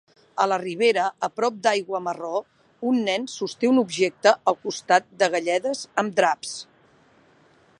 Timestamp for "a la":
0.43-0.57